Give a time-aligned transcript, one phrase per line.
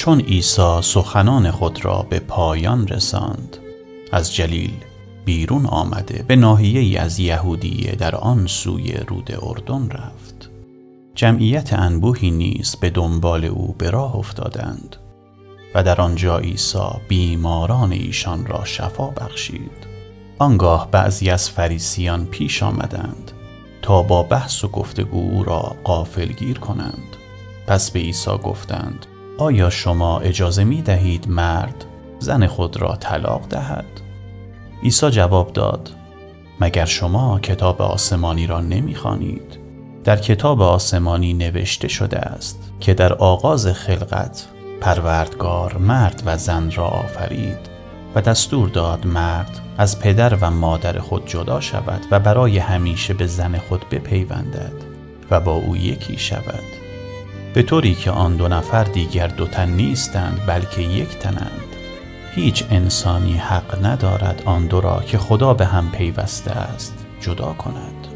[0.00, 3.56] چون عیسی سخنان خود را به پایان رساند.
[4.12, 4.72] از جلیل
[5.24, 10.50] بیرون آمده به ناحیه ای از یهودیه در آن سوی رود اردن رفت.
[11.14, 14.96] جمعیت انبوهی نیز به دنبال او به راه افتادند
[15.74, 19.86] و در آنجا عیسی بیماران ایشان را شفا بخشید.
[20.38, 23.32] آنگاه بعضی از فریسیان پیش آمدند
[23.82, 27.16] تا با بحث و گفتگو او را قافلگیر کنند.
[27.66, 29.06] پس به عیسی گفتند
[29.38, 31.84] آیا شما اجازه می دهید مرد
[32.18, 33.84] زن خود را طلاق دهد؟
[34.82, 35.90] عیسی جواب داد
[36.60, 39.58] مگر شما کتاب آسمانی را نمی خانید؟
[40.04, 44.46] در کتاب آسمانی نوشته شده است که در آغاز خلقت
[44.80, 47.70] پروردگار مرد و زن را آفرید
[48.14, 53.26] و دستور داد مرد از پدر و مادر خود جدا شود و برای همیشه به
[53.26, 54.72] زن خود بپیوندد
[55.30, 56.79] و با او یکی شود
[57.54, 61.76] به طوری که آن دو نفر دیگر دو تن نیستند بلکه یک تنند.
[62.34, 68.06] هیچ انسانی حق ندارد آن دو را که خدا به هم پیوسته است جدا کند.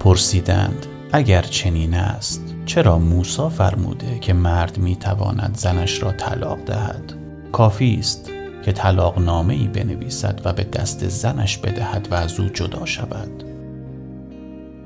[0.00, 7.12] پرسیدند اگر چنین است چرا موسی فرموده که مرد می تواند زنش را طلاق دهد؟
[7.52, 8.30] کافی است
[8.64, 13.44] که طلاق نامه ای بنویسد و به دست زنش بدهد و از او جدا شود.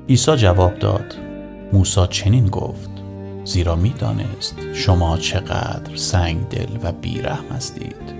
[0.09, 1.15] عیسی جواب داد
[1.73, 2.96] موسی چنین گفت
[3.47, 8.17] زیرا می‌دانست شما چقدر سنگ دل و بیرحم هستید.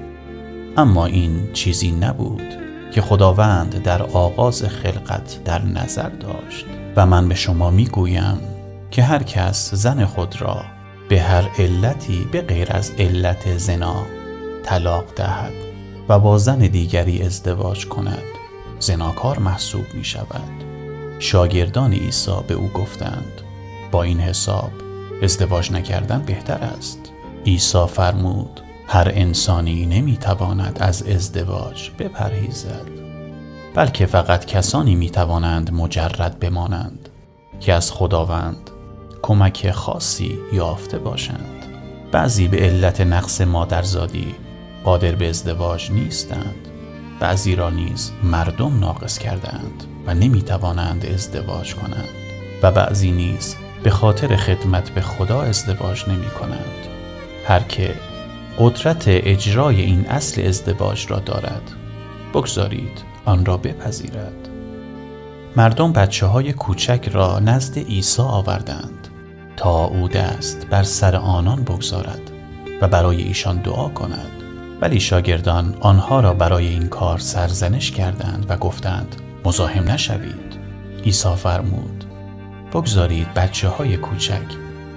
[0.77, 2.43] اما این چیزی نبود
[2.91, 8.39] که خداوند در آغاز خلقت در نظر داشت و من به شما می‌گویم
[8.91, 10.65] که هر کس زن خود را
[11.09, 14.05] به هر علتی به غیر از علت زنا
[14.63, 15.53] طلاق دهد
[16.09, 18.23] و با زن دیگری ازدواج کند.
[18.79, 20.63] زناکار محسوب می شود
[21.19, 23.41] شاگردان عیسی به او گفتند
[23.91, 24.86] با این حساب
[25.23, 26.99] ازدواج نکردن بهتر است.
[27.45, 32.87] عیسی فرمود هر انسانی نمی تواند از ازدواج بپرهیزد
[33.75, 37.09] بلکه فقط کسانی می توانند مجرد بمانند
[37.59, 38.69] که از خداوند
[39.21, 41.65] کمک خاصی یافته باشند.
[42.11, 44.35] بعضی به علت نقص مادرزادی
[44.83, 46.67] قادر به ازدواج نیستند.
[47.19, 52.09] بعضی را نیز مردم ناقص کردند و نمی توانند ازدواج کنند
[52.63, 56.87] و بعضی نیز به خاطر خدمت به خدا ازدواج نمی کنند.
[57.47, 57.95] هر که
[58.59, 61.71] قدرت اجرای این اصل ازدواج را دارد
[62.33, 64.49] بگذارید آن را بپذیرد.
[65.55, 69.07] مردم بچه های کوچک را نزد عیسی آوردند
[69.57, 72.31] تا او دست بر سر آنان بگذارد
[72.81, 74.31] و برای ایشان دعا کند.
[74.81, 79.15] ولی شاگردان آنها را برای این کار سرزنش کردند و گفتند
[79.45, 80.57] مزاحم نشوید.
[81.03, 82.06] عیسی فرمود
[82.73, 84.45] بگذارید بچه های کوچک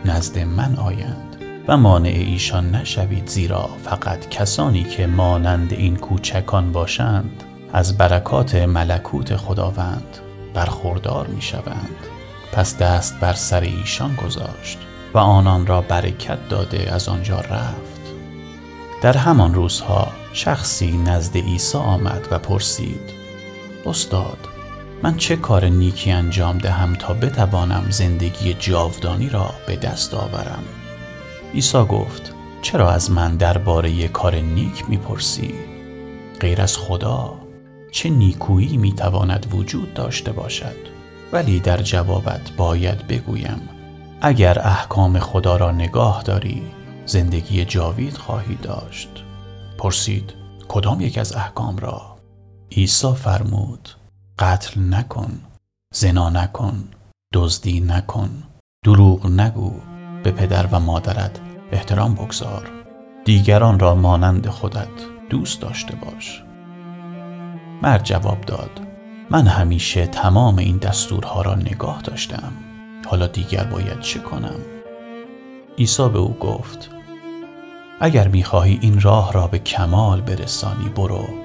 [0.05, 1.37] نزد من آیند
[1.69, 9.37] و مانع ایشان نشوید زیرا فقط کسانی که مانند این کوچکان باشند از برکات ملکوت
[9.37, 10.19] خداوند
[10.55, 11.97] برخوردار می شوند
[12.53, 14.79] پس دست بر سر ایشان گذاشت
[15.15, 18.01] و آنان را برکت داده از آنجا رفت.
[19.03, 23.11] در همان روزها شخصی نزد عیسی آمد و پرسید
[23.87, 24.39] استاد
[25.03, 30.63] من چه کار نیکی انجام دهم تا بتوانم زندگی جاودانی را به دست آورم؟
[31.55, 35.55] عیسی گفت چرا از من درباره کار نیک می‌پرسی؟
[36.41, 37.39] غیر از خدا
[37.93, 40.77] چه نیکویی می‌تواند وجود داشته باشد؟
[41.33, 43.69] ولی در جوابت باید بگویم
[44.21, 46.63] اگر احکام خدا را نگاه داری
[47.07, 49.09] زندگی جاوید خواهی داشت.
[49.79, 50.35] پرسید
[50.69, 52.17] کدام یک از احکام را؟
[52.73, 53.89] عیسی فرمود
[54.41, 55.41] قتل نکن
[55.95, 56.89] زنا نکن
[57.33, 58.31] دزدی نکن
[58.85, 59.73] دروغ نگو
[60.23, 61.41] به پدر و مادرت
[61.73, 62.71] احترام بگذار
[63.25, 64.89] دیگران را مانند خودت
[65.31, 66.43] دوست داشته باش.
[67.83, 68.81] مرد جواب داد
[69.31, 72.53] من همیشه تمام این دستورها را نگاه داشتم
[73.07, 74.61] حالا دیگر باید چه کنم؟
[75.79, 76.91] عیسی به او گفت
[78.01, 81.40] اگر می‌خواهی این راه را به کمال برسانی برو.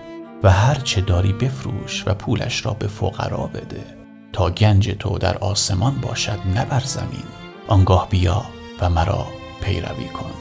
[0.45, 3.85] و هر چه داری بفروش و پولش را به فقرا بده.
[4.33, 7.23] تا گنج تو در آسمان باشد نه بر زمین.
[7.67, 8.45] آنگاه بیا
[8.81, 9.27] و مرا
[9.61, 10.31] پیروی کن.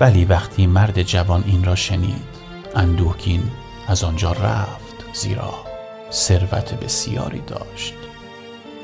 [0.00, 2.28] ولی وقتی مرد جوان این را شنید
[2.74, 3.42] اندوهگین
[3.88, 5.54] از آنجا رفت زیرا
[6.12, 7.94] ثروت بسیاری داشت.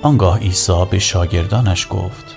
[0.03, 2.35] آنگاه عیسی به شاگردانش گفت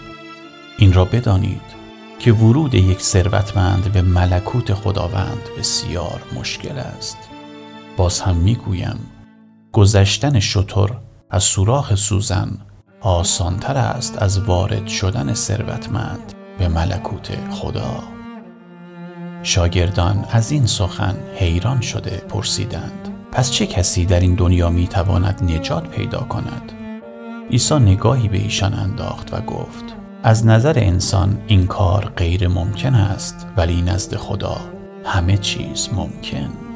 [0.77, 1.79] این را بدانید
[2.19, 7.17] که ورود یک ثروتمند به ملکوت خداوند بسیار مشکل است.
[7.99, 8.99] باز هم می‌گویم
[9.71, 10.97] گذشتن شطور
[11.29, 12.57] از سوراخ سوزن
[13.01, 18.03] آسانتر است از وارد شدن ثروتمند به ملکوت خدا.
[19.43, 25.43] شاگردان از این سخن حیران شده پرسیدند پس چه کسی در این دنیا می تواند
[25.43, 26.71] نجات پیدا کند؟
[27.51, 33.47] عیسی نگاهی به ایشان انداخت و گفت از نظر انسان این کار غیر ممکن است
[33.57, 34.57] ولی نزد خدا
[35.05, 36.68] همه چیز ممکن.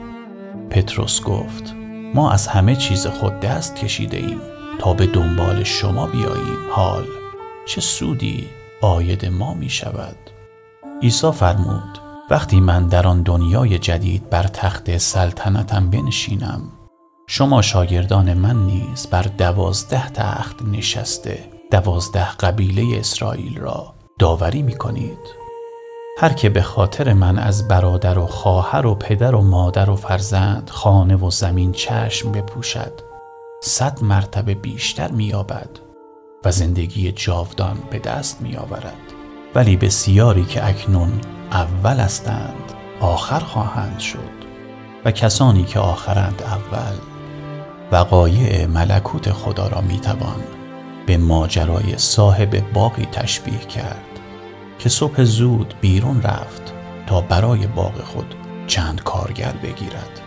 [0.73, 1.75] پتروس گفت
[2.13, 4.41] ما از همه چیز خود دست کشیده ایم
[4.79, 6.57] تا به دنبال شما بیاییم.
[6.71, 7.05] حال
[7.67, 8.49] چه سودی
[8.81, 10.15] آید ما می شود؟
[11.01, 11.99] عیسی فرمود
[12.29, 16.61] وقتی من در آن دنیای جدید بر تخت سلطنتم بنشینم
[17.27, 25.42] شما شاگردان من نیز بر دوازده تخت نشسته دوازده قبیله اسرائیل را داوری می کنید.
[26.17, 30.69] هر که به خاطر من از برادر و خواهر و پدر و مادر و فرزند
[30.69, 33.01] خانه و زمین چشم بپوشد
[33.61, 35.69] صد مرتبه بیشتر مییابد
[36.45, 39.13] و زندگی جاودان به دست میآورد.
[39.55, 41.11] ولی بسیاری که اکنون
[41.51, 44.43] اول هستند آخر خواهند شد
[45.05, 46.95] و کسانی که آخرند اول
[47.91, 50.43] وقایع ملکوت خدا را می‌توان
[51.05, 54.12] به ماجرای صاحب باقی تشبیه کرد.
[54.79, 56.73] که صبح زود بیرون رفت
[57.07, 58.35] تا برای باغ خود
[58.67, 60.21] چند کارگر بگیرد.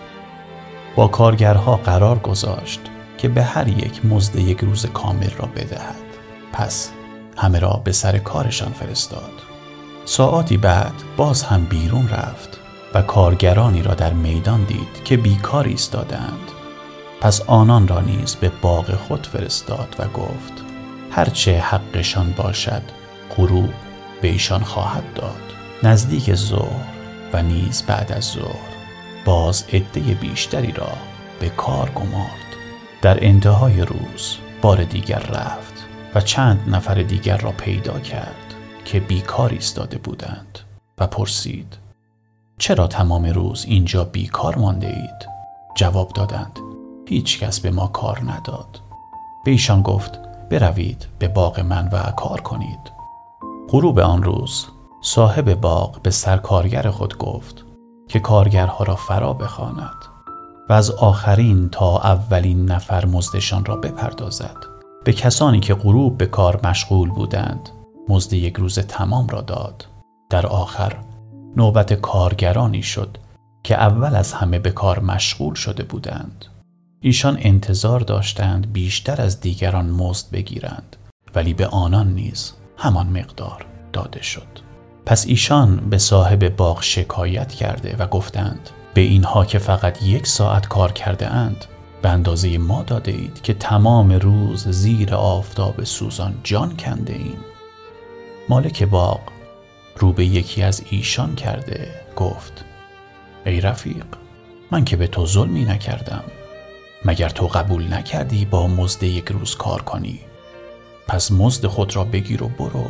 [0.97, 2.81] با کارگرها قرار گذاشت
[3.19, 6.07] که به هر یک مزد یک روز کامل را بدهد.
[6.53, 6.91] پس
[7.37, 9.33] همه را به سر کارشان فرستاد.
[10.05, 12.59] ساعتی بعد باز هم بیرون رفت
[12.95, 16.51] و کارگرانی را در میدان دید که بیکار ایستادند.
[17.21, 20.53] پس آنان را نیز به باغ خود فرستاد و گفت
[21.11, 22.83] هرچه حقشان باشد
[23.37, 23.71] غروب
[24.21, 25.43] به ایشان خواهد داد.
[25.83, 26.87] نزدیک ظهر
[27.33, 28.77] و نیز بعد از ظهر.
[29.25, 30.93] باز عده بیشتری را
[31.41, 32.47] به کار گمارد.
[33.03, 35.75] در انتهای روز بار دیگر رفت
[36.15, 38.55] و چند نفر دیگر را پیدا کرد
[38.85, 40.59] که بیکار ایستاده بودند
[40.99, 41.77] و پرسید
[42.59, 45.29] چرا تمام روز اینجا بیکار مانده اید؟
[45.77, 46.59] جواب دادند
[47.09, 48.81] هیچ کس به ما کار نداد.
[49.45, 50.19] به ایشان گفت
[50.51, 52.96] بروید به باغ من و کار کنید.
[53.69, 54.67] غروب آن روز
[55.03, 57.65] صاحب باغ به سرکارگر خود گفت
[58.09, 59.97] که کارگرها را فرا بخواند
[60.69, 64.57] و از آخرین تا اولین نفر مزدشان را بپردازد.
[65.05, 67.71] به کسانی که غروب به کار مشغول بودند
[68.09, 69.87] مزد یک روز تمام را داد.
[70.31, 70.97] در آخر
[71.57, 73.19] نوبت کارگرانی شد
[73.65, 76.45] که اول از همه به کار مشغول شده بودند.
[77.01, 80.97] ایشان انتظار داشتند بیشتر از دیگران مزد بگیرند
[81.35, 84.67] ولی به آنان نیز همان مقدار داده شد.
[85.07, 90.69] پس ایشان به صاحب باغ شکایت کرده و گفتند به اینها که فقط یک ساعت
[90.69, 91.65] کار کرده اند
[92.03, 97.39] به اندازه ما داده اید که تمام روز زیر آفتاب سوزان جان کنده ایم.
[98.49, 99.21] مالک باغ
[99.97, 102.65] رو به یکی از ایشان کرده گفت
[103.47, 104.07] ای رفیق
[104.71, 106.25] من که به تو ظلمی نکردم.
[107.05, 110.21] مگر تو قبول نکردی با مزد یک روز کار کنی؟
[111.09, 112.87] پس مزد خود را بگیر و برو.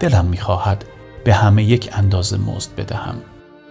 [0.00, 0.84] دلم می‌خواهد
[1.24, 3.22] به همه یک اندازه مزد بدهم.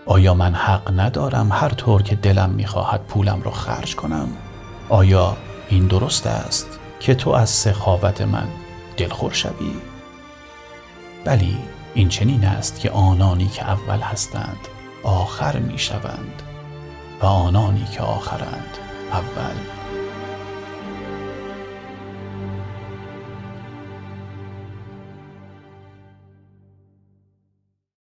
[0.06, 4.28] آیا من حق ندارم هر طور که دلم می‌خواهد پولم را خرج کنم؟
[4.90, 5.38] آیا
[5.70, 8.48] این درست است که تو از سخاوت من
[8.98, 9.74] دلخور شوی؟
[11.26, 11.58] بلی
[11.94, 14.68] این چنین است که آنانی که اول هستند
[15.04, 16.42] آخر می‌شوند
[17.22, 18.78] و آنانی که آخرند
[19.12, 19.56] اول